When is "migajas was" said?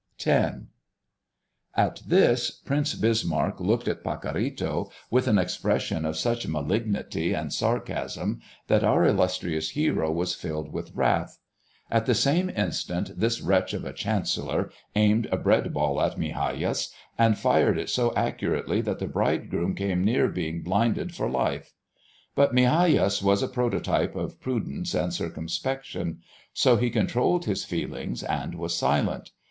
22.55-23.43